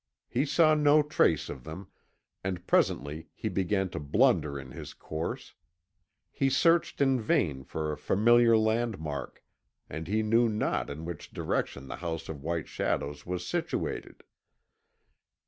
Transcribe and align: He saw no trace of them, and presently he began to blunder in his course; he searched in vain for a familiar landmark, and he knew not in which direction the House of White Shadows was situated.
He 0.27 0.47
saw 0.47 0.73
no 0.73 1.03
trace 1.03 1.47
of 1.47 1.63
them, 1.63 1.87
and 2.43 2.65
presently 2.65 3.29
he 3.35 3.49
began 3.49 3.87
to 3.89 3.99
blunder 3.99 4.59
in 4.59 4.71
his 4.71 4.95
course; 4.95 5.53
he 6.31 6.49
searched 6.49 7.01
in 7.01 7.21
vain 7.21 7.63
for 7.63 7.91
a 7.91 7.97
familiar 7.99 8.57
landmark, 8.57 9.43
and 9.87 10.07
he 10.07 10.23
knew 10.23 10.49
not 10.49 10.89
in 10.89 11.05
which 11.05 11.29
direction 11.31 11.87
the 11.87 11.97
House 11.97 12.29
of 12.29 12.41
White 12.41 12.67
Shadows 12.67 13.27
was 13.27 13.45
situated. 13.45 14.23